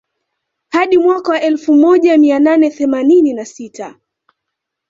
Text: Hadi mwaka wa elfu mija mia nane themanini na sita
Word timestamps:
Hadi 0.69 0.97
mwaka 0.97 1.31
wa 1.31 1.41
elfu 1.41 1.73
mija 1.75 2.17
mia 2.17 2.39
nane 2.39 2.69
themanini 2.69 3.33
na 3.33 3.45
sita 3.45 3.95